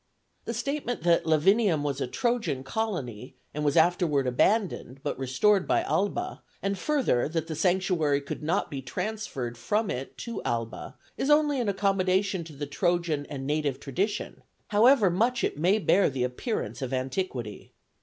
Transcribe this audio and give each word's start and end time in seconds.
The 0.45 0.53
statement 0.55 1.03
that 1.03 1.25
Lavinium 1.27 1.83
was 1.83 2.01
a 2.01 2.07
Trojan 2.07 2.63
colony 2.63 3.35
and 3.53 3.63
was 3.63 3.77
afterward 3.77 4.25
abandoned, 4.25 4.99
but 5.03 5.15
restored 5.19 5.67
by 5.67 5.83
Alba, 5.83 6.41
and 6.59 6.75
further 6.75 7.29
that 7.29 7.45
the 7.45 7.53
sanctuary 7.53 8.19
could 8.19 8.41
not 8.41 8.71
be 8.71 8.81
transferred 8.81 9.59
from 9.59 9.91
it 9.91 10.17
to 10.17 10.41
Alba, 10.41 10.95
is 11.17 11.29
only 11.29 11.59
an 11.61 11.69
accommodation 11.69 12.43
to 12.45 12.53
the 12.53 12.65
Trojan 12.65 13.27
and 13.27 13.45
native 13.45 13.79
tradition, 13.79 14.41
however 14.69 15.11
much 15.11 15.43
it 15.43 15.59
may 15.59 15.77
bear 15.77 16.09
the 16.09 16.23
appearance 16.23 16.81
of 16.81 16.93
antiquity. 16.93 17.71